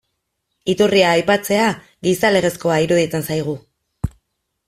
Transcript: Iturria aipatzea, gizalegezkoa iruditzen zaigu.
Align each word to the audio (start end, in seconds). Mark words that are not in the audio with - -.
Iturria 0.71 1.09
aipatzea, 1.17 1.67
gizalegezkoa 2.07 2.79
iruditzen 2.87 3.27
zaigu. 3.35 3.57